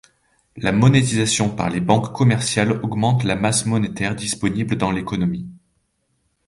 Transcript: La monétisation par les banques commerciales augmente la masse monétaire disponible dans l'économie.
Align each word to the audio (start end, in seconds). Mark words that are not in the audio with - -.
La 0.57 0.71
monétisation 0.71 1.51
par 1.55 1.69
les 1.69 1.79
banques 1.79 2.11
commerciales 2.11 2.71
augmente 2.81 3.23
la 3.23 3.35
masse 3.35 3.67
monétaire 3.67 4.15
disponible 4.15 4.75
dans 4.75 4.89
l'économie. 4.89 5.47